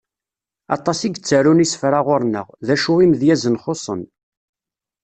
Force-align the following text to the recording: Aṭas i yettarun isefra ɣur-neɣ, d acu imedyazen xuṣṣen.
Aṭas 0.75 0.99
i 1.01 1.09
yettarun 1.13 1.63
isefra 1.65 1.99
ɣur-neɣ, 2.07 2.47
d 2.65 2.67
acu 2.73 2.93
imedyazen 3.03 3.59
xuṣṣen. 3.63 4.01